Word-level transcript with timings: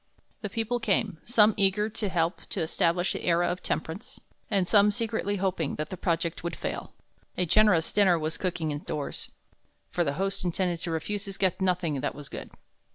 The 0.41 0.49
people 0.49 0.79
came, 0.79 1.19
some 1.23 1.53
eager 1.57 1.87
to 1.87 2.09
help 2.09 2.41
to 2.49 2.61
establish 2.61 3.13
the 3.13 3.23
era 3.23 3.45
of 3.47 3.61
temperance, 3.61 4.19
and 4.49 4.67
some 4.67 4.89
secretly 4.89 5.35
hoping 5.35 5.75
that 5.75 5.91
the 5.91 5.95
project 5.95 6.43
would 6.43 6.55
fail. 6.55 6.95
A 7.37 7.45
generous 7.45 7.91
dinner 7.91 8.17
was 8.17 8.35
cooking 8.35 8.71
indoors; 8.71 9.29
for 9.91 10.03
the 10.03 10.13
host 10.13 10.43
intended 10.43 10.79
to 10.79 10.89
refuse 10.89 11.25
his 11.25 11.37
guests 11.37 11.61
nothing 11.61 12.01
that 12.01 12.15
was 12.15 12.29
good. 12.29 12.49